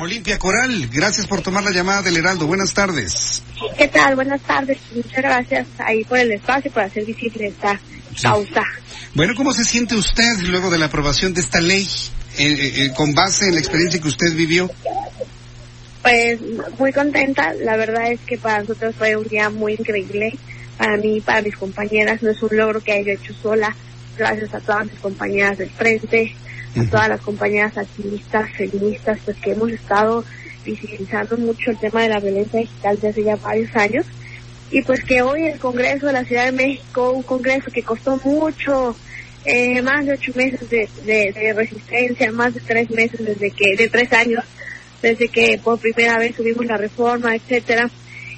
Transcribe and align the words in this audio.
Olimpia 0.00 0.38
Coral, 0.38 0.88
gracias 0.90 1.26
por 1.26 1.42
tomar 1.42 1.62
la 1.62 1.72
llamada 1.72 2.00
del 2.00 2.16
Heraldo. 2.16 2.46
Buenas 2.46 2.72
tardes. 2.72 3.42
¿Qué 3.76 3.86
tal? 3.86 4.14
Buenas 4.14 4.40
tardes. 4.40 4.78
Muchas 4.94 5.12
gracias 5.12 5.66
ahí 5.76 6.04
por 6.04 6.18
el 6.18 6.32
espacio 6.32 6.70
por 6.72 6.84
hacer 6.84 7.04
visible 7.04 7.48
esta 7.48 7.78
causa. 8.22 8.62
Bueno, 9.14 9.34
¿cómo 9.36 9.52
se 9.52 9.62
siente 9.62 9.94
usted 9.96 10.38
luego 10.38 10.70
de 10.70 10.78
la 10.78 10.86
aprobación 10.86 11.34
de 11.34 11.42
esta 11.42 11.60
ley 11.60 11.86
eh, 12.38 12.46
eh, 12.46 12.84
eh, 12.84 12.92
con 12.96 13.14
base 13.14 13.48
en 13.48 13.54
la 13.54 13.60
experiencia 13.60 14.00
que 14.00 14.08
usted 14.08 14.34
vivió? 14.34 14.70
Pues 16.00 16.38
muy 16.78 16.94
contenta. 16.94 17.52
La 17.52 17.76
verdad 17.76 18.10
es 18.10 18.20
que 18.20 18.38
para 18.38 18.60
nosotros 18.60 18.94
fue 18.96 19.16
un 19.16 19.28
día 19.28 19.50
muy 19.50 19.74
increíble. 19.74 20.32
Para 20.78 20.96
mí, 20.96 21.20
para 21.20 21.42
mis 21.42 21.56
compañeras, 21.56 22.22
no 22.22 22.30
es 22.30 22.42
un 22.42 22.56
logro 22.56 22.80
que 22.80 22.92
haya 22.92 23.12
hecho 23.12 23.34
sola. 23.34 23.76
Gracias 24.16 24.54
a 24.54 24.60
todas 24.60 24.86
mis 24.86 24.98
compañeras 24.98 25.58
del 25.58 25.68
frente, 25.68 26.34
a 26.76 26.84
todas 26.90 27.08
las 27.08 27.20
compañeras 27.20 27.76
activistas, 27.76 28.50
feministas, 28.52 29.18
pues 29.24 29.36
que 29.38 29.52
hemos 29.52 29.70
estado 29.70 30.24
visibilizando 30.64 31.36
mucho 31.38 31.70
el 31.70 31.78
tema 31.78 32.02
de 32.02 32.10
la 32.10 32.20
violencia 32.20 32.60
digital 32.60 32.96
desde 32.96 33.08
hace 33.08 33.24
ya 33.24 33.36
varios 33.36 33.74
años. 33.76 34.06
Y 34.70 34.82
pues 34.82 35.02
que 35.02 35.22
hoy 35.22 35.46
el 35.46 35.58
Congreso 35.58 36.06
de 36.06 36.12
la 36.12 36.24
Ciudad 36.24 36.46
de 36.46 36.52
México, 36.52 37.10
un 37.10 37.22
Congreso 37.22 37.70
que 37.72 37.82
costó 37.82 38.20
mucho, 38.24 38.94
eh, 39.44 39.82
más 39.82 40.06
de 40.06 40.12
ocho 40.12 40.32
meses 40.34 40.68
de, 40.68 40.88
de, 41.04 41.32
de, 41.32 41.52
resistencia, 41.54 42.30
más 42.30 42.54
de 42.54 42.60
tres 42.60 42.90
meses 42.90 43.24
desde 43.24 43.50
que, 43.50 43.74
de 43.76 43.88
tres 43.88 44.12
años, 44.12 44.44
desde 45.02 45.28
que 45.28 45.58
por 45.62 45.78
primera 45.78 46.18
vez 46.18 46.36
tuvimos 46.36 46.66
la 46.66 46.76
reforma, 46.76 47.34
etcétera, 47.34 47.90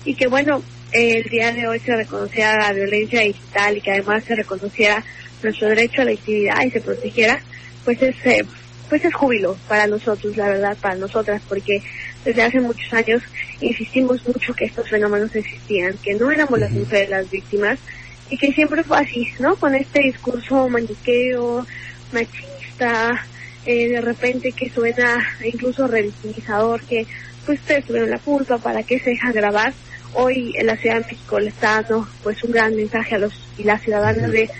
y 0.05 0.15
que 0.15 0.29
bueno, 0.29 0.63
el 0.93 1.25
día 1.25 1.53
de 1.53 1.67
hoy 1.67 1.81
se 1.81 1.97
reconociera 1.97 2.69
la 2.69 2.73
violencia 2.73 3.23
digital 3.23 3.77
y 3.77 3.81
que 3.81 3.91
además 3.91 4.25
se 4.25 4.37
reconociera 4.37 5.03
nuestro 5.43 5.69
derecho 5.69 6.03
a 6.03 6.05
la 6.05 6.13
actividad 6.13 6.63
y 6.65 6.71
se 6.71 6.81
protegiera, 6.81 7.43
pues 7.85 8.01
es, 8.03 8.15
eh, 8.25 8.45
pues 8.89 9.05
es 9.05 9.15
júbilo 9.15 9.57
para 9.69 9.87
nosotros, 9.87 10.37
la 10.37 10.49
verdad, 10.49 10.77
para 10.81 10.97
nosotras, 10.97 11.41
porque 11.49 11.83
desde 12.25 12.43
hace 12.43 12.61
muchos 12.61 12.93
años 12.93 13.23
insistimos 13.61 14.27
mucho 14.27 14.55
que 14.55 14.67
estos 14.67 14.89
fenómenos 14.89 15.35
existían, 15.35 15.97
que 16.03 16.15
no 16.15 16.31
éramos 16.31 16.59
las 16.59 16.71
mujeres 16.71 17.11
las 17.11 17.31
víctimas 17.31 17.79
y 18.31 18.37
que 18.37 18.53
siempre 18.53 18.83
fue 18.83 18.99
así, 18.99 19.29
¿no? 19.39 19.57
Con 19.57 19.75
este 19.75 20.03
discurso 20.03 20.69
maniqueo, 20.69 21.67
machista, 22.13 23.27
eh, 23.65 23.89
de 23.89 24.01
repente 24.01 24.53
que 24.53 24.71
suena 24.71 25.23
incluso 25.45 25.87
revictimizador, 25.87 26.83
que 26.83 27.07
pues 27.47 27.61
ustedes 27.61 27.85
tuvieron 27.85 28.11
la 28.11 28.19
culpa, 28.19 28.59
¿para 28.59 28.83
qué 28.83 28.99
se 28.99 29.11
deja 29.11 29.33
grabar? 29.33 29.73
Hoy 30.15 30.55
en 30.57 30.67
la 30.67 30.77
Ciudad 30.77 30.97
de 30.97 31.07
México 31.07 31.41
le 31.41 31.49
está 31.49 31.83
dando 31.83 32.07
pues 32.23 32.43
un 32.45 32.53
gran 32.53 32.77
mensaje 32.77 33.15
a 33.15 33.19
los 33.19 33.33
y 33.57 33.65
las 33.65 33.83
ciudadanas 33.83 34.31
de 34.31 34.51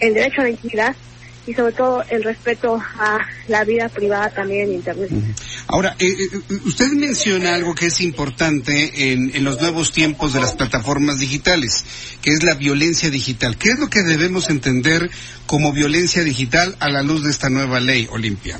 el 0.00 0.14
derecho 0.14 0.40
a 0.40 0.44
la 0.44 0.50
intimidad 0.50 0.96
y 1.46 1.54
sobre 1.54 1.72
todo 1.72 2.02
el 2.08 2.24
respeto 2.24 2.82
a 2.98 3.18
la 3.48 3.64
vida 3.64 3.88
privada 3.88 4.30
también 4.30 4.68
en 4.68 4.74
Internet. 4.74 5.10
Ahora, 5.66 5.94
eh, 5.98 6.06
eh, 6.06 6.54
usted 6.64 6.88
menciona 6.92 7.54
algo 7.54 7.74
que 7.74 7.86
es 7.86 8.00
importante 8.00 9.12
en, 9.12 9.34
en, 9.34 9.44
los 9.44 9.60
nuevos 9.60 9.92
tiempos 9.92 10.32
de 10.32 10.40
las 10.40 10.54
plataformas 10.54 11.18
digitales, 11.18 11.84
que 12.22 12.30
es 12.30 12.42
la 12.42 12.54
violencia 12.54 13.10
digital. 13.10 13.56
¿Qué 13.56 13.70
es 13.70 13.78
lo 13.78 13.88
que 13.88 14.02
debemos 14.02 14.50
entender 14.50 15.10
como 15.46 15.72
violencia 15.72 16.24
digital 16.24 16.76
a 16.80 16.88
la 16.88 17.02
luz 17.02 17.24
de 17.24 17.30
esta 17.30 17.50
nueva 17.50 17.80
ley, 17.80 18.08
Olimpia? 18.10 18.58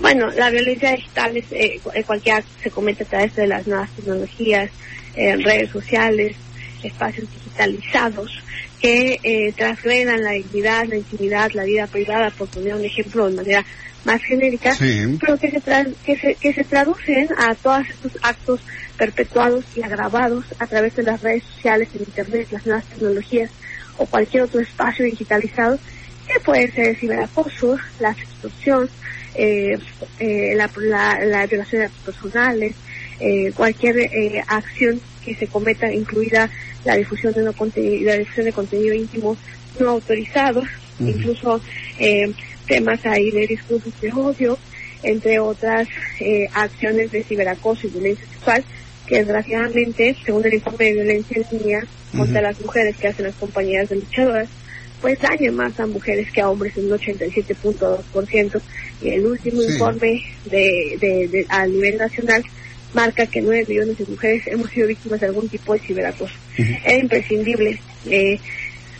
Bueno, 0.00 0.30
la 0.30 0.50
violencia 0.50 0.92
digital 0.92 1.36
es 1.36 1.44
eh, 1.52 1.80
cualquiera 2.06 2.42
se 2.62 2.70
comete 2.70 3.04
a 3.04 3.06
través 3.06 3.36
de 3.36 3.46
las 3.46 3.66
nuevas 3.66 3.90
tecnologías, 3.90 4.70
eh, 5.14 5.36
redes 5.36 5.70
sociales, 5.70 6.36
espacios 6.84 7.28
digitalizados 7.30 8.42
que 8.80 9.18
eh, 9.22 9.52
transgredan 9.56 10.22
la 10.22 10.32
dignidad, 10.32 10.86
la 10.86 10.96
intimidad, 10.96 11.50
la 11.52 11.64
vida 11.64 11.86
privada, 11.86 12.30
por 12.30 12.48
poner 12.48 12.74
un 12.74 12.84
ejemplo 12.84 13.28
de 13.28 13.36
manera 13.36 13.64
más 14.04 14.22
genérica, 14.22 14.74
sí. 14.74 15.16
pero 15.20 15.38
que 15.38 15.50
se, 15.50 15.60
que, 16.04 16.16
se, 16.18 16.34
que 16.34 16.52
se 16.52 16.64
traducen 16.64 17.28
a 17.38 17.54
todos 17.54 17.88
estos 17.88 18.12
actos 18.22 18.60
perpetuados 18.98 19.64
y 19.74 19.82
agravados 19.82 20.44
a 20.58 20.66
través 20.66 20.94
de 20.96 21.02
las 21.04 21.22
redes 21.22 21.44
sociales, 21.44 21.88
el 21.94 22.02
Internet, 22.02 22.48
las 22.50 22.66
nuevas 22.66 22.84
tecnologías 22.84 23.50
o 23.96 24.06
cualquier 24.06 24.42
otro 24.42 24.60
espacio 24.60 25.04
digitalizado, 25.04 25.78
que 26.26 26.40
puede 26.40 26.70
ser 26.70 26.88
el 26.88 26.96
ciberacoso, 26.96 27.78
la 28.00 28.10
extorsión, 28.10 28.88
eh, 29.34 29.78
eh, 30.18 30.54
la, 30.56 30.70
la, 30.76 31.24
la, 31.24 31.46
violación 31.46 31.82
de 31.82 31.88
datos 31.88 32.04
personales, 32.04 32.74
eh, 33.20 33.52
cualquier 33.54 33.98
eh, 33.98 34.42
acción 34.46 35.00
que 35.24 35.34
se 35.34 35.46
cometa, 35.46 35.92
incluida 35.92 36.50
la 36.84 36.96
difusión 36.96 37.32
de, 37.32 37.42
no 37.42 37.52
contenido, 37.52 38.06
la 38.06 38.18
difusión 38.18 38.46
de 38.46 38.52
contenido 38.52 38.94
íntimo 38.94 39.36
no 39.78 39.90
autorizado, 39.90 40.60
uh 40.60 40.64
-huh. 40.64 41.08
incluso 41.08 41.60
eh, 41.98 42.32
temas 42.66 43.04
ahí 43.06 43.30
de 43.30 43.46
discursos 43.46 43.92
de 44.00 44.12
odio, 44.12 44.58
entre 45.02 45.38
otras 45.38 45.88
eh, 46.20 46.46
acciones 46.54 47.10
de 47.12 47.22
ciberacoso 47.24 47.86
y 47.86 47.90
violencia 47.90 48.26
sexual, 48.26 48.64
que 49.06 49.18
desgraciadamente, 49.18 50.16
según 50.24 50.46
el 50.46 50.54
informe 50.54 50.84
de 50.86 50.92
violencia 50.92 51.36
en 51.36 51.58
línea 51.58 51.80
uh 51.80 52.16
-huh. 52.16 52.18
contra 52.18 52.42
las 52.42 52.60
mujeres 52.60 52.96
que 52.96 53.08
hacen 53.08 53.26
las 53.26 53.34
compañías 53.34 53.88
de 53.88 53.96
luchadoras, 53.96 54.48
pues 55.00 55.20
daña 55.20 55.52
más 55.52 55.78
a 55.80 55.86
mujeres 55.86 56.30
que 56.32 56.40
a 56.40 56.48
hombres 56.48 56.74
en 56.78 56.86
un 56.86 56.98
87.2%. 56.98 58.62
Y 59.02 59.10
el 59.10 59.26
último 59.26 59.60
sí. 59.60 59.72
informe 59.72 60.22
de, 60.46 60.96
de, 60.98 61.28
de, 61.28 61.46
a 61.50 61.66
nivel 61.66 61.98
nacional 61.98 62.42
marca 62.94 63.26
que 63.26 63.42
9 63.42 63.66
millones 63.68 63.98
de 63.98 64.06
mujeres 64.06 64.46
hemos 64.46 64.70
sido 64.70 64.88
víctimas 64.88 65.20
de 65.20 65.26
algún 65.26 65.48
tipo 65.48 65.72
de 65.72 65.80
ciberacoso. 65.80 66.34
Uh 66.58 66.62
-huh. 66.62 66.80
Es 66.84 67.02
imprescindible 67.02 67.80
eh, 68.06 68.38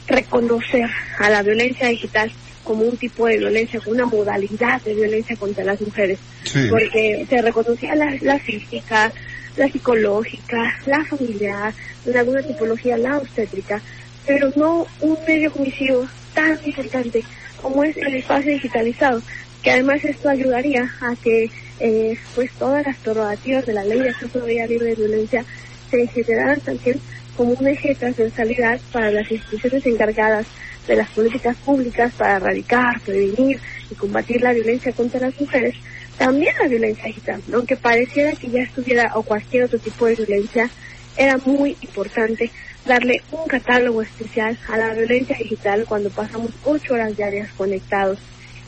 reconocer 0.07 0.89
a 1.19 1.31
la 1.31 1.43
violencia 1.43 1.89
digital 1.89 2.31
como 2.65 2.85
un 2.85 2.97
tipo 2.97 3.27
de 3.27 3.39
violencia, 3.39 3.79
como 3.81 3.95
una 3.95 4.07
modalidad 4.07 4.81
de 4.83 4.95
violencia 4.95 5.37
contra 5.37 5.65
las 5.65 5.81
mujeres, 5.81 6.19
sí. 6.45 6.67
porque 6.71 7.27
se 7.29 7.43
reconocía 7.43 7.95
la, 7.95 8.17
la, 8.23 8.39
física, 8.39 9.13
la 9.57 9.69
psicológica, 9.69 10.79
la 10.87 11.05
familiar, 11.05 11.75
en 12.07 12.17
alguna 12.17 12.43
tipología 12.43 12.97
la 12.97 13.19
obstétrica, 13.19 13.81
pero 14.27 14.51
no 14.57 14.87
un 15.01 15.19
medio 15.27 15.53
cognitivo 15.53 16.07
tan 16.33 16.59
importante 16.65 17.23
como 17.61 17.85
es 17.85 17.97
el 17.99 18.15
espacio 18.17 18.53
digitalizado, 18.53 19.23
que 19.63 19.71
además 19.71 20.05
esto 20.05 20.29
ayudaría 20.29 20.91
a 21.01 21.15
que 21.17 21.51
eh, 21.81 22.17
pues 22.35 22.51
todas 22.53 22.87
las 22.87 22.97
prerrogativas 22.99 23.67
de 23.67 23.73
la 23.73 23.85
ley 23.85 24.01
de 24.01 24.11
acceso 24.11 24.43
a 24.43 24.47
vida 24.47 24.67
libre 24.67 24.91
de 24.91 24.95
violencia 24.95 25.45
se 25.91 26.07
generaran 26.07 26.61
también 26.61 27.01
como 27.37 27.53
un 27.53 27.67
eje 27.67 27.89
de 27.89 27.95
transversalidad 27.97 28.81
para 28.93 29.11
las 29.11 29.31
instituciones 29.31 29.85
encargadas 29.87 30.47
de 30.87 30.97
las 30.97 31.09
políticas 31.11 31.57
públicas 31.57 32.13
para 32.17 32.37
erradicar, 32.37 33.01
prevenir 33.01 33.59
y 33.91 33.95
combatir 33.95 34.43
la 34.43 34.53
violencia 34.53 34.93
contra 34.93 35.21
las 35.21 35.41
mujeres, 35.41 35.75
también 36.19 36.55
la 36.61 36.69
violencia 36.69 37.05
digital, 37.05 37.43
aunque 37.53 37.77
pareciera 37.77 38.33
que 38.33 38.51
ya 38.51 38.63
estuviera 38.63 39.13
o 39.15 39.23
cualquier 39.23 39.65
otro 39.65 39.79
tipo 39.79 40.07
de 40.07 40.15
violencia, 40.15 40.71
era 41.17 41.39
muy 41.39 41.77
importante 41.81 42.51
darle 42.87 43.23
un 43.33 43.47
catálogo 43.47 44.03
especial 44.03 44.59
a 44.69 44.77
la 44.77 44.95
violencia 44.95 45.37
digital 45.37 45.85
cuando 45.89 46.11
pasamos 46.11 46.51
ocho 46.65 46.95
horas 46.95 47.17
diarias 47.17 47.51
conectados 47.57 48.19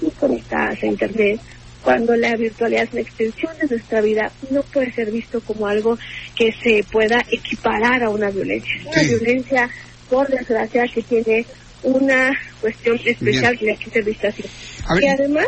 y 0.00 0.11
conectadas 0.11 0.83
a 0.83 0.87
Internet, 0.87 1.41
cuando 1.86 2.16
la 2.16 2.34
virtualidad 2.34 2.82
es 2.82 2.93
una 2.94 3.02
extensión 3.02 3.52
de 3.61 3.69
nuestra 3.69 4.00
vida, 4.00 4.32
no 4.50 4.62
puede 4.64 4.90
ser 4.93 5.12
visto 5.12 5.40
como 5.40 5.69
algo 5.69 5.96
que 6.34 6.50
se 6.50 6.82
pueda 6.90 7.25
equiparar 7.31 8.02
a 8.02 8.11
una 8.11 8.28
violencia. 8.28 8.75
Es 8.75 8.87
una 8.87 9.02
Sí. 9.05 9.08
violencia, 9.11 9.70
por 10.11 10.26
desgracia, 10.26 10.88
que 10.93 11.02
tiene 11.02 11.46
una 11.84 12.37
cuestión 12.61 12.99
especial 13.05 13.56
Bien. 13.56 13.76
que 13.76 13.84
que 13.84 13.90
ser 13.90 14.02
vista 14.05 14.26
así. 14.28 14.43
Y 15.00 15.06
además, 15.06 15.46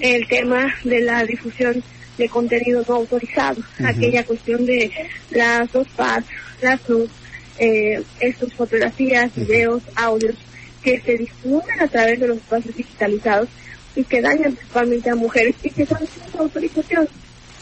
el 0.00 0.26
tema 0.26 0.74
de 0.84 1.00
la 1.02 1.22
difusión 1.26 1.82
de 2.16 2.28
contenido 2.30 2.82
no 2.88 2.94
autorizado, 2.94 3.62
aquella 3.84 4.24
cuestión 4.24 4.64
de 4.64 4.90
las 5.32 5.70
dos 5.70 5.86
pads, 5.96 6.26
las 6.62 6.88
nudes, 6.88 7.10
eh, 7.58 8.02
estas 8.20 8.54
fotografías, 8.54 9.30
videos, 9.36 9.82
audios 9.96 10.34
que 10.82 10.98
se 11.02 11.18
difunden 11.18 11.78
a 11.78 11.88
través 11.88 12.20
de 12.20 12.28
los 12.28 12.38
espacios 12.38 12.74
digitalizados 12.74 13.48
y 13.96 14.04
que 14.04 14.20
dañan 14.20 14.54
principalmente 14.54 15.10
a 15.10 15.14
mujeres 15.14 15.54
y 15.62 15.70
que 15.70 15.86
son 15.86 15.98
sin 16.06 16.40
autorización. 16.40 17.08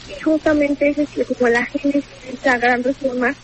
Y 0.08 0.22
justamente 0.22 0.88
ese 0.88 1.02
es 1.02 1.26
como 1.26 1.48
la 1.48 1.64
génesis 1.66 2.04
de 2.24 2.32
esta 2.32 2.58
gran 2.58 2.82
reforma, 2.82 3.34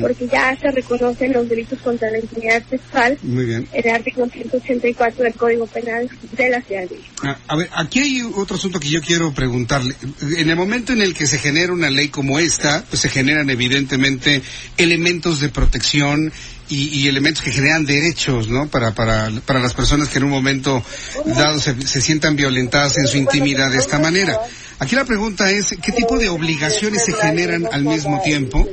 porque 0.00 0.26
ya 0.26 0.56
se 0.56 0.70
reconocen 0.70 1.32
los 1.32 1.48
delitos 1.48 1.78
contra 1.80 2.10
la 2.10 2.18
intimidad 2.18 2.62
sexual 2.68 3.18
en 3.22 3.68
el 3.72 3.90
artículo 3.90 4.28
184 4.28 5.24
del 5.24 5.34
Código 5.34 5.66
Penal 5.66 6.08
de 6.32 6.48
la 6.48 6.62
Ciudad 6.62 6.82
de 6.82 6.96
México. 6.96 7.14
Ah, 7.22 7.38
a 7.48 7.56
ver, 7.56 7.68
aquí 7.74 8.00
hay 8.00 8.22
otro 8.34 8.56
asunto 8.56 8.80
que 8.80 8.88
yo 8.88 9.02
quiero 9.02 9.32
preguntarle. 9.32 9.94
En 10.38 10.48
el 10.48 10.56
momento 10.56 10.92
en 10.92 11.02
el 11.02 11.14
que 11.14 11.26
se 11.26 11.38
genera 11.38 11.72
una 11.72 11.90
ley 11.90 12.08
como 12.08 12.38
esta, 12.38 12.84
pues 12.88 13.02
se 13.02 13.10
generan 13.10 13.50
evidentemente 13.50 14.42
elementos 14.78 15.40
de 15.40 15.50
protección 15.50 16.32
y, 16.68 17.06
elementos 17.06 17.42
que 17.42 17.52
generan 17.52 17.84
derechos, 17.84 18.48
¿no? 18.48 18.68
Para, 18.68 18.92
para, 18.92 19.30
para 19.44 19.60
las 19.60 19.74
personas 19.74 20.08
que 20.08 20.18
en 20.18 20.24
un 20.24 20.30
momento 20.30 20.82
dado 21.24 21.60
se, 21.60 21.80
se 21.86 22.00
sientan 22.00 22.34
violentadas 22.34 22.98
en 22.98 23.06
su 23.06 23.18
intimidad 23.18 23.70
de 23.70 23.78
esta 23.78 23.98
manera. 23.98 24.38
Aquí 24.78 24.94
la 24.94 25.04
pregunta 25.06 25.50
es, 25.50 25.74
¿qué 25.82 25.92
tipo 25.92 26.18
de 26.18 26.28
obligaciones 26.28 27.04
se 27.04 27.12
generan 27.14 27.66
al 27.72 27.84
mismo 27.84 28.20
tiempo? 28.22 28.68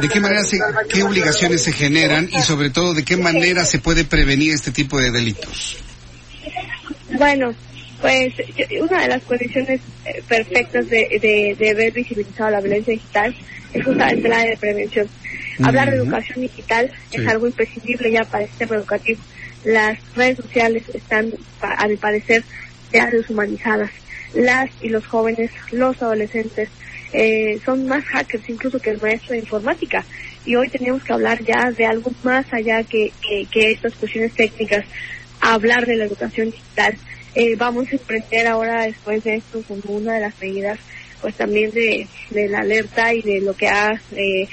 ¿De 0.00 0.08
qué 0.08 0.20
manera 0.20 0.44
se, 0.44 0.58
qué 0.90 1.02
obligaciones 1.02 1.62
se 1.62 1.72
generan 1.72 2.28
y 2.30 2.42
sobre 2.42 2.68
todo 2.68 2.92
de 2.92 3.02
qué 3.02 3.16
manera 3.16 3.64
se 3.64 3.78
puede 3.78 4.04
prevenir 4.04 4.52
este 4.52 4.72
tipo 4.72 5.00
de 5.00 5.10
delitos? 5.10 5.78
Bueno, 7.12 7.54
pues 8.02 8.34
una 8.78 9.02
de 9.02 9.08
las 9.08 9.22
condiciones 9.22 9.80
eh, 10.04 10.22
perfectas 10.28 10.90
de, 10.90 11.56
de, 11.58 11.70
haber 11.70 11.92
visibilizado 11.92 12.50
la 12.50 12.60
violencia 12.60 12.92
digital 12.92 13.34
es 13.72 13.84
justamente 13.84 14.28
la 14.28 14.44
de 14.44 14.56
prevención. 14.58 15.08
Hablar 15.62 15.90
de 15.90 15.96
educación 15.96 16.42
digital 16.42 16.90
es 17.10 17.26
algo 17.26 17.46
imprescindible 17.46 18.10
ya 18.10 18.24
para 18.24 18.44
el 18.44 18.50
sistema 18.50 18.76
educativo. 18.76 19.20
Las 19.64 19.98
redes 20.14 20.38
sociales 20.38 20.82
están, 20.92 21.32
a 21.60 21.86
mi 21.86 21.96
parecer, 21.96 22.44
ya 22.92 23.06
deshumanizadas 23.06 23.90
las 24.34 24.70
y 24.80 24.88
los 24.88 25.06
jóvenes, 25.06 25.50
los 25.70 26.00
adolescentes, 26.02 26.68
eh, 27.12 27.60
son 27.64 27.86
más 27.86 28.04
hackers 28.04 28.48
incluso 28.48 28.78
que 28.78 28.90
el 28.90 29.00
maestro 29.00 29.32
de 29.32 29.40
informática. 29.40 30.04
Y 30.44 30.56
hoy 30.56 30.68
tenemos 30.68 31.04
que 31.04 31.12
hablar 31.12 31.42
ya 31.44 31.70
de 31.70 31.86
algo 31.86 32.10
más 32.22 32.52
allá 32.52 32.82
que, 32.82 33.12
que, 33.50 33.70
estas 33.70 33.94
cuestiones 33.94 34.32
técnicas, 34.34 34.84
hablar 35.40 35.86
de 35.86 35.96
la 35.96 36.04
educación 36.06 36.50
digital. 36.50 36.96
Eh, 37.34 37.54
vamos 37.56 37.88
a 37.88 37.92
emprender 37.92 38.46
ahora, 38.46 38.84
después 38.84 39.22
de 39.24 39.36
esto, 39.36 39.62
como 39.68 39.96
una 39.96 40.14
de 40.14 40.20
las 40.20 40.40
medidas, 40.40 40.78
pues 41.20 41.34
también 41.36 41.70
de, 41.70 42.08
de 42.30 42.48
la 42.48 42.60
alerta 42.60 43.14
y 43.14 43.22
de 43.22 43.40
lo 43.40 43.54
que 43.54 43.68
ha 43.68 44.00
eh, 44.16 44.48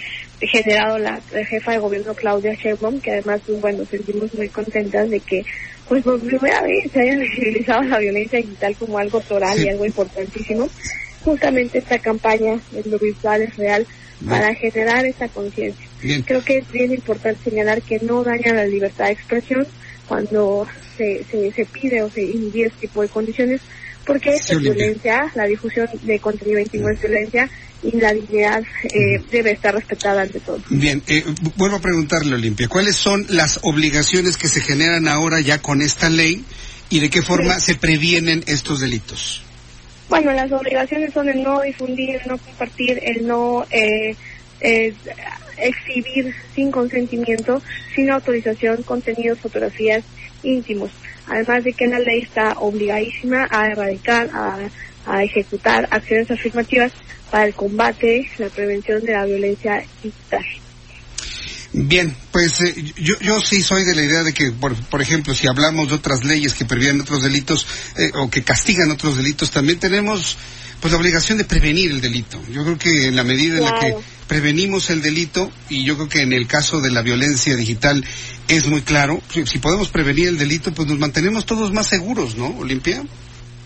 generado 0.47 0.97
la, 0.97 1.21
jefa 1.47 1.73
de 1.73 1.79
gobierno 1.79 2.13
Claudia 2.13 2.53
Sheinbaum, 2.53 2.99
que 3.01 3.11
además, 3.11 3.41
pues, 3.45 3.59
bueno, 3.59 3.85
sentimos 3.85 4.33
muy 4.33 4.49
contentas 4.49 5.09
de 5.09 5.19
que 5.19 5.45
pues 5.87 6.03
por 6.03 6.19
primera 6.19 6.61
vez 6.61 6.91
se 6.91 7.01
haya 7.01 7.17
visibilizado 7.19 7.81
la 7.83 7.97
violencia 7.97 8.37
digital 8.37 8.75
como 8.77 8.97
algo 8.97 9.19
toral 9.21 9.59
y 9.59 9.69
algo 9.69 9.85
importantísimo. 9.85 10.69
Justamente 11.23 11.79
esta 11.79 11.99
campaña 11.99 12.59
en 12.73 12.91
lo 12.91 12.97
virtual 12.99 13.41
es 13.41 13.57
real 13.57 13.85
para 14.27 14.53
generar 14.53 15.05
esa 15.05 15.27
conciencia. 15.27 15.87
Creo 16.25 16.43
que 16.43 16.59
es 16.59 16.71
bien 16.71 16.93
importante 16.93 17.49
señalar 17.49 17.81
que 17.81 17.99
no 17.99 18.23
daña 18.23 18.53
la 18.53 18.65
libertad 18.65 19.07
de 19.07 19.13
expresión 19.13 19.65
cuando 20.07 20.67
se, 20.97 21.23
se, 21.25 21.51
se 21.51 21.65
pide 21.65 22.01
o 22.01 22.09
se 22.09 22.23
inhibe 22.23 22.67
este 22.67 22.87
tipo 22.87 23.01
de 23.01 23.09
condiciones, 23.09 23.61
porque 24.05 24.33
esta 24.33 24.57
violencia, 24.57 25.31
la 25.35 25.45
difusión 25.45 25.87
de 26.01 26.19
contenido 26.19 26.59
íntimo 26.59 26.89
es 26.89 27.01
violencia 27.01 27.49
y 27.81 27.97
la 27.99 28.13
dignidad 28.13 28.63
eh, 28.83 29.21
debe 29.31 29.51
estar 29.51 29.73
respetada 29.73 30.23
ante 30.23 30.39
todo. 30.39 30.59
Bien, 30.69 31.01
eh, 31.07 31.23
vuelvo 31.55 31.77
a 31.77 31.81
preguntarle, 31.81 32.35
Olimpia, 32.35 32.67
¿cuáles 32.67 32.95
son 32.95 33.25
las 33.29 33.59
obligaciones 33.63 34.37
que 34.37 34.47
se 34.47 34.61
generan 34.61 35.07
ahora 35.07 35.39
ya 35.39 35.61
con 35.61 35.81
esta 35.81 36.09
ley 36.09 36.43
y 36.89 36.99
de 36.99 37.09
qué 37.09 37.21
forma 37.21 37.59
se 37.59 37.75
previenen 37.75 38.43
estos 38.47 38.79
delitos? 38.81 39.43
Bueno, 40.09 40.33
las 40.33 40.51
obligaciones 40.51 41.13
son 41.13 41.29
el 41.29 41.43
no 41.43 41.61
difundir, 41.61 42.15
el 42.15 42.27
no 42.27 42.37
compartir, 42.37 42.99
el 43.03 43.27
no 43.27 43.65
eh, 43.69 44.15
exhibir 45.57 46.33
sin 46.55 46.71
consentimiento, 46.71 47.61
sin 47.95 48.09
autorización, 48.09 48.83
contenidos, 48.83 49.39
fotografías 49.39 50.03
íntimos. 50.43 50.91
Además 51.27 51.63
de 51.63 51.73
que 51.73 51.87
la 51.87 51.99
ley 51.99 52.21
está 52.21 52.53
obligadísima 52.53 53.47
a 53.51 53.67
erradicar, 53.67 54.29
a, 54.33 54.57
a 55.05 55.23
ejecutar 55.23 55.87
acciones 55.91 56.31
afirmativas 56.31 56.91
para 57.29 57.45
el 57.45 57.53
combate, 57.53 58.29
la 58.37 58.49
prevención 58.49 59.03
de 59.03 59.13
la 59.13 59.25
violencia 59.25 59.83
digital. 60.03 60.45
Bien, 61.71 62.15
pues 62.31 62.61
eh, 62.61 62.93
yo, 62.97 63.19
yo 63.19 63.39
sí 63.41 63.61
soy 63.61 63.83
de 63.85 63.95
la 63.95 64.03
idea 64.03 64.23
de 64.23 64.33
que, 64.33 64.51
por, 64.51 64.75
por 64.87 65.01
ejemplo, 65.01 65.35
si 65.35 65.47
hablamos 65.47 65.89
de 65.89 65.95
otras 65.95 66.23
leyes 66.23 66.53
que 66.53 66.65
previenen 66.65 67.01
otros 67.01 67.21
delitos 67.21 67.67
eh, 67.95 68.11
o 68.15 68.29
que 68.29 68.43
castigan 68.43 68.89
otros 68.89 69.17
delitos, 69.17 69.51
también 69.51 69.79
tenemos 69.79 70.37
pues 70.79 70.91
la 70.93 70.99
obligación 70.99 71.37
de 71.37 71.45
prevenir 71.45 71.91
el 71.91 72.01
delito. 72.01 72.41
Yo 72.51 72.63
creo 72.63 72.77
que 72.77 73.07
en 73.07 73.15
la 73.15 73.23
medida 73.23 73.57
en 73.57 73.65
la 73.65 73.79
que 73.79 73.95
prevenimos 74.27 74.89
el 74.89 75.01
delito, 75.01 75.51
y 75.69 75.83
yo 75.83 75.95
creo 75.95 76.09
que 76.09 76.21
en 76.21 76.33
el 76.33 76.47
caso 76.47 76.79
de 76.79 76.89
la 76.89 77.01
violencia 77.01 77.55
digital 77.55 78.03
es 78.47 78.65
muy 78.67 78.81
claro, 78.81 79.21
si 79.45 79.59
podemos 79.59 79.89
prevenir 79.89 80.29
el 80.29 80.37
delito, 80.37 80.73
pues 80.73 80.87
nos 80.87 80.97
mantenemos 80.97 81.45
todos 81.45 81.73
más 81.73 81.87
seguros, 81.87 82.35
¿no, 82.35 82.47
Olimpia? 82.57 83.03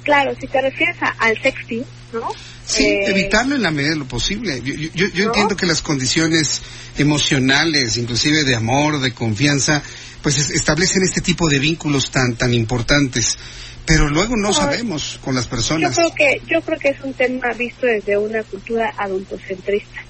Claro, 0.04 0.36
si 0.40 0.48
te 0.48 0.62
refieres 0.62 0.98
al 1.20 1.42
sexting, 1.42 1.84
¿no? 2.14 2.30
Sí, 2.66 2.84
eh, 2.84 3.10
evitarlo 3.10 3.56
en 3.56 3.64
la 3.64 3.72
medida 3.72 3.92
de 3.92 3.98
lo 3.98 4.08
posible. 4.08 4.62
Yo, 4.62 5.08
yo, 5.08 5.26
entiendo 5.26 5.56
que 5.56 5.66
las 5.66 5.82
condiciones 5.82 6.62
emocionales, 6.98 7.98
inclusive 7.98 8.44
de 8.44 8.56
amor, 8.56 9.00
de 9.00 9.14
confianza, 9.14 9.82
pues 10.22 10.38
establecen 10.38 11.04
este 11.04 11.22
tipo 11.22 11.50
de 11.50 11.60
vínculos 11.60 12.12
tan 12.12 12.36
tan 12.36 12.54
importantes. 12.54 13.38
Pero 13.86 14.08
luego 14.08 14.38
no, 14.38 14.54
sabemos 14.54 15.20
con 15.22 15.36
las 15.36 15.48
personas. 15.48 15.96
Yo 15.96 15.96
creo 15.96 16.16
que 16.16 16.42
yo 16.48 16.62
creo 16.62 16.80
que 16.80 16.90
es 16.90 17.02
un 17.02 17.14
tema 17.14 17.52
visto 17.54 17.86
desde 17.86 18.18
una 18.18 18.42
cultura 18.44 18.94
adultocentrista. 18.98 20.06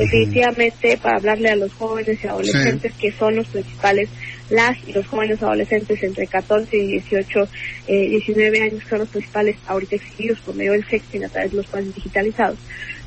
Definitivamente 0.00 0.96
para 0.96 1.16
hablarle 1.16 1.50
a 1.50 1.56
los 1.56 1.72
jóvenes 1.74 2.18
y 2.24 2.26
adolescentes 2.26 2.92
que 2.94 3.12
son 3.12 3.36
los 3.36 3.46
principales 3.48 4.08
las 4.50 4.76
y 4.86 4.92
los 4.92 5.06
jóvenes 5.06 5.42
adolescentes 5.42 6.02
entre 6.02 6.26
14 6.26 6.76
y 6.76 6.86
18, 6.92 7.48
eh, 7.86 8.08
19 8.08 8.62
años 8.62 8.82
son 8.88 8.98
los 9.00 9.08
principales 9.08 9.56
ahorita 9.66 9.96
exhibidos 9.96 10.40
por 10.40 10.56
medio 10.56 10.72
del 10.72 10.84
sexting 10.84 11.24
a 11.24 11.28
través 11.28 11.52
de 11.52 11.58
los 11.58 11.66
planes 11.66 11.94
digitalizados. 11.94 12.58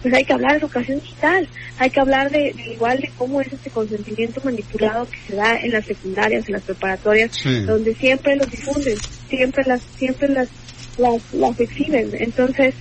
Pues 0.02 0.14
hay 0.14 0.26
que 0.26 0.34
hablar 0.34 0.52
de 0.54 0.58
educación 0.60 1.00
digital, 1.00 1.48
hay 1.80 1.90
que 1.90 2.00
hablar 2.00 2.30
de, 2.32 2.54
igual 2.74 3.00
de 3.00 3.10
cómo 3.18 3.42
es 3.42 3.52
este 3.52 3.70
consentimiento 3.70 4.42
manipulado 4.44 5.08
que 5.10 5.18
se 5.28 5.36
da 5.36 5.58
en 5.58 5.72
las 5.72 5.86
secundarias, 5.86 6.48
en 6.48 6.54
las 6.54 6.64
preparatorias, 6.64 7.32
donde 7.66 7.94
siempre 7.96 8.36
los 8.36 8.50
difunden, 8.50 8.98
siempre 9.30 9.64
las, 9.66 9.82
siempre 9.98 10.28
las, 10.30 10.50
las, 10.98 11.22
las 11.34 11.60
exhiben. 11.60 12.12
Entonces, 12.14 12.74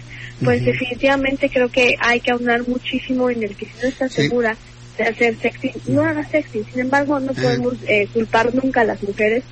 pues 0.45 0.65
definitivamente 0.65 1.49
creo 1.49 1.71
que 1.71 1.97
hay 2.01 2.21
que 2.21 2.33
aunar 2.33 2.67
muchísimo 2.67 3.31
en 3.31 3.43
el 3.43 3.55
que 3.55 3.67
si 3.67 3.73
no 3.83 3.89
está 3.89 4.09
segura 4.09 4.57
de 4.99 5.05
hacer 5.05 5.37
sexting, 5.41 5.73
no 5.87 6.03
haga 6.03 6.29
sexting. 6.29 6.65
Sin 6.71 6.81
embargo, 6.81 7.19
no 7.21 7.33
podemos 7.33 7.75
eh, 7.87 8.09
culpar 8.13 8.55
nunca 8.55 8.83
a 8.83 8.85
las 8.85 9.03
mujeres 9.03 9.45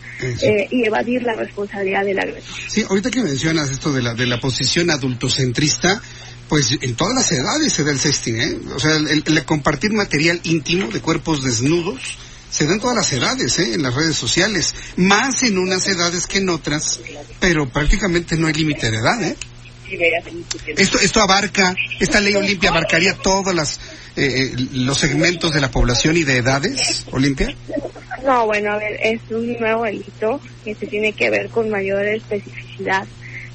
eh, 0.42 0.68
y 0.70 0.84
evadir 0.84 1.22
la 1.22 1.34
responsabilidad 1.34 2.04
del 2.04 2.18
agresor. 2.18 2.54
Sí, 2.68 2.84
ahorita 2.88 3.10
que 3.10 3.22
mencionas 3.22 3.70
esto 3.70 3.92
de 3.92 4.02
la, 4.02 4.14
de 4.14 4.26
la 4.26 4.40
posición 4.40 4.90
adultocentrista, 4.90 6.02
pues 6.48 6.76
en 6.80 6.94
todas 6.96 7.14
las 7.14 7.32
edades 7.32 7.72
se 7.72 7.84
da 7.84 7.92
el 7.92 7.98
sexting, 7.98 8.40
¿eh? 8.40 8.58
O 8.74 8.80
sea, 8.80 8.96
el, 8.96 9.44
compartir 9.44 9.92
material 9.92 10.40
íntimo 10.42 10.88
de 10.88 11.00
cuerpos 11.00 11.44
desnudos 11.44 12.18
se 12.50 12.66
da 12.66 12.74
en 12.74 12.80
todas 12.80 12.96
las 12.96 13.12
edades, 13.12 13.58
¿eh? 13.58 13.74
En 13.74 13.82
las 13.82 13.94
redes 13.94 14.16
sociales, 14.16 14.74
más 14.96 15.42
en 15.42 15.58
unas 15.58 15.86
edades 15.88 16.26
que 16.26 16.38
en 16.38 16.48
otras, 16.48 17.00
pero 17.38 17.68
prácticamente 17.68 18.36
no 18.36 18.48
hay 18.48 18.54
límite 18.54 18.90
de 18.90 18.98
edad, 18.98 19.22
¿eh? 19.22 19.36
Esto, 20.76 21.00
esto 21.00 21.20
abarca, 21.20 21.74
esta 21.98 22.20
ley 22.20 22.34
Olimpia 22.36 22.70
abarcaría 22.70 23.14
todas 23.14 23.54
las 23.54 23.80
eh, 24.16 24.52
eh, 24.52 24.66
los 24.72 24.98
segmentos 24.98 25.52
de 25.54 25.60
la 25.60 25.70
población 25.70 26.16
y 26.16 26.24
de 26.24 26.38
edades, 26.38 27.06
Olimpia? 27.12 27.54
No, 28.24 28.44
bueno, 28.46 28.72
a 28.72 28.76
ver, 28.76 28.98
es 29.02 29.20
un 29.30 29.58
nuevo 29.58 29.84
delito 29.84 30.40
que 30.64 30.74
se 30.74 30.86
tiene 30.86 31.12
que 31.12 31.30
ver 31.30 31.48
con 31.48 31.70
mayor 31.70 32.04
especificidad. 32.04 33.06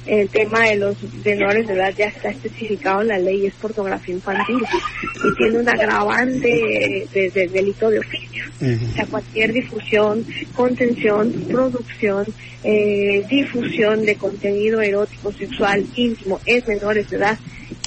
El 0.06 0.28
tema 0.28 0.60
de 0.60 0.76
los 0.76 0.96
menores 1.24 1.66
de 1.66 1.74
edad 1.74 1.92
ya 1.96 2.06
está 2.06 2.30
especificado 2.30 3.02
en 3.02 3.08
la 3.08 3.18
ley, 3.18 3.46
es 3.46 3.54
pornografía 3.54 4.14
infantil 4.14 4.58
y 4.58 5.36
tiene 5.36 5.58
un 5.58 5.68
agravante 5.68 7.08
de, 7.12 7.48
delito 7.48 7.90
de 7.90 7.98
oficio. 7.98 8.44
O 8.60 8.94
sea, 8.94 9.06
cualquier 9.06 9.52
difusión, 9.52 10.24
contención, 10.54 11.32
producción, 11.48 12.24
eh, 12.62 13.24
difusión 13.28 14.04
de 14.04 14.14
contenido 14.16 14.80
erótico, 14.80 15.32
sexual, 15.32 15.84
íntimo 15.96 16.40
en 16.46 16.64
menores 16.66 17.10
de 17.10 17.16
edad 17.16 17.38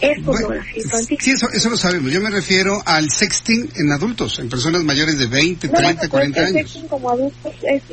es 0.01 0.23
pornografía 0.23 0.83
infantil. 0.83 1.17
Sí, 1.21 1.31
eso, 1.31 1.47
eso 1.53 1.69
lo 1.69 1.77
sabemos. 1.77 2.11
Yo 2.11 2.21
me 2.21 2.29
refiero 2.29 2.81
al 2.85 3.09
sexting 3.09 3.69
en 3.75 3.91
adultos, 3.91 4.39
en 4.39 4.49
personas 4.49 4.83
mayores 4.83 5.17
de 5.17 5.27
20, 5.27 5.67
30, 5.67 6.09
40 6.09 6.39
años. 6.39 6.55
El 6.55 6.63
sexting 6.63 6.87
como 6.87 7.09
adultos 7.09 7.53
es... 7.63 7.83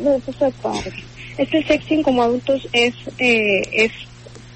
No, 0.00 0.16
eso 0.16 0.46
es 0.46 0.54
padre. 0.54 0.92
Este 1.38 1.62
sexting 1.64 2.02
como 2.02 2.22
adultos 2.22 2.68
es, 2.72 2.94
eh, 3.18 3.62
es, 3.72 3.92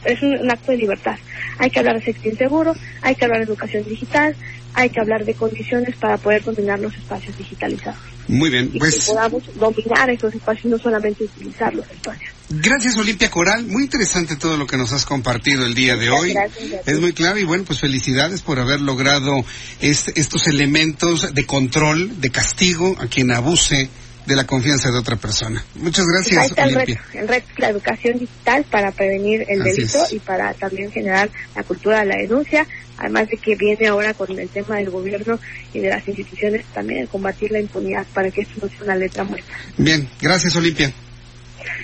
es 0.04 0.22
un, 0.22 0.50
acto 0.50 0.72
de 0.72 0.78
libertad. 0.78 1.16
Hay 1.58 1.70
que 1.70 1.78
hablar 1.78 1.98
de 1.98 2.04
sexting 2.04 2.36
seguro, 2.36 2.74
hay 3.02 3.14
que 3.14 3.24
hablar 3.24 3.40
de 3.40 3.44
educación 3.44 3.84
digital, 3.84 4.36
hay 4.74 4.90
que 4.90 5.00
hablar 5.00 5.24
de 5.24 5.34
condiciones 5.34 5.96
para 5.96 6.18
poder 6.18 6.44
dominar 6.44 6.78
los 6.78 6.94
espacios 6.94 7.36
digitalizados. 7.38 7.98
Muy 8.28 8.50
bien, 8.50 8.70
y 8.72 8.78
pues. 8.78 9.06
Que 9.06 9.12
podamos 9.12 9.42
dominar 9.54 10.10
esos 10.10 10.34
espacios, 10.34 10.66
no 10.66 10.78
solamente 10.78 11.24
utilizar 11.24 11.74
los 11.74 11.88
espacios. 11.90 12.30
Gracias, 12.48 12.96
Olimpia 12.96 13.30
Coral. 13.30 13.66
Muy 13.66 13.84
interesante 13.84 14.36
todo 14.36 14.56
lo 14.56 14.66
que 14.66 14.76
nos 14.76 14.92
has 14.92 15.04
compartido 15.04 15.64
el 15.66 15.74
día 15.74 15.96
de 15.96 16.10
hoy. 16.10 16.32
Gracias, 16.32 16.86
es 16.86 17.00
muy 17.00 17.12
claro 17.12 17.38
y 17.38 17.44
bueno, 17.44 17.64
pues 17.64 17.80
felicidades 17.80 18.42
por 18.42 18.60
haber 18.60 18.80
logrado 18.80 19.44
este, 19.80 20.12
estos 20.20 20.46
elementos 20.46 21.34
de 21.34 21.44
control, 21.44 22.20
de 22.20 22.30
castigo 22.30 22.96
a 23.00 23.06
quien 23.06 23.32
abuse 23.32 23.88
de 24.26 24.36
la 24.36 24.44
confianza 24.46 24.90
de 24.90 24.98
otra 24.98 25.16
persona. 25.16 25.64
Muchas 25.76 26.04
gracias, 26.06 26.38
Ahí 26.38 26.48
está 26.48 26.64
el 26.64 26.74
reto, 26.74 27.00
el 27.14 27.28
reto 27.28 27.46
es 27.52 27.58
la 27.58 27.68
educación 27.68 28.18
digital 28.18 28.64
para 28.70 28.90
prevenir 28.92 29.44
el 29.48 29.62
Así 29.62 29.70
delito 29.70 30.04
es. 30.04 30.12
y 30.12 30.18
para 30.18 30.52
también 30.54 30.90
generar 30.90 31.30
la 31.54 31.62
cultura 31.62 32.00
de 32.00 32.06
la 32.06 32.16
denuncia, 32.16 32.66
además 32.98 33.28
de 33.28 33.36
que 33.36 33.54
viene 33.54 33.86
ahora 33.86 34.14
con 34.14 34.36
el 34.38 34.48
tema 34.48 34.76
del 34.76 34.90
gobierno 34.90 35.38
y 35.72 35.78
de 35.80 35.90
las 35.90 36.06
instituciones 36.08 36.64
también 36.74 37.00
el 37.02 37.08
combatir 37.08 37.52
la 37.52 37.60
impunidad 37.60 38.04
para 38.12 38.30
que 38.30 38.42
esto 38.42 38.54
no 38.62 38.68
sea 38.68 38.82
una 38.82 38.96
letra 38.96 39.24
muerta. 39.24 39.52
Bien, 39.76 40.08
gracias, 40.20 40.56
Olimpia. 40.56 40.92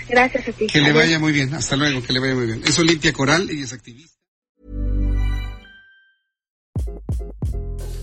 Gracias 0.09 0.49
a 0.49 0.53
ti. 0.53 0.67
Que 0.67 0.81
le 0.81 0.93
vaya 0.93 1.19
muy 1.19 1.33
bien. 1.33 1.55
Hasta 1.55 1.77
luego, 1.77 2.03
que 2.03 2.13
le 2.13 2.21
vaya 2.21 2.35
muy 2.35 2.47
bien. 2.47 2.63
Es 2.67 2.79
Olimpia 2.79 3.13
Coral, 3.13 3.49
ella 3.51 3.65
es 3.65 3.73
activista. 3.73 4.13